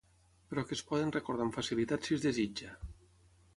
però 0.53 0.63
que 0.69 0.73
es 0.77 0.81
poden 0.91 1.13
recordar 1.17 1.47
amb 1.47 1.55
facilitat 1.59 2.09
si 2.11 2.17
es 2.19 2.27
desitja 2.29 2.73